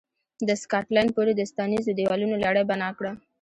[0.47, 3.11] د سکاټلند پورې د ساتنیزو دېوالونو لړۍ بنا کړه.